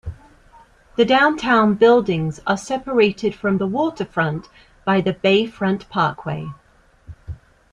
The 0.95 1.05
downtown 1.05 1.75
buildings 1.75 2.39
are 2.47 2.57
separated 2.57 3.35
from 3.35 3.59
the 3.59 3.67
waterfront 3.67 4.49
by 4.83 4.99
the 4.99 5.13
Bayfront 5.13 5.89
Parkway. 5.89 6.47